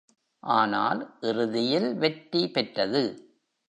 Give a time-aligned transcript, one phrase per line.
[0.43, 3.03] ஆனால் இறுதியில் வெற்றி பெற்றது!